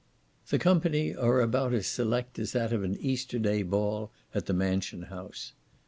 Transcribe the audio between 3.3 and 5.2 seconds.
day ball at the Mansion